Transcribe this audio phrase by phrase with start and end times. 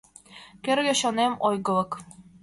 [0.63, 1.91] Кӧргӧ чонем- ойгылык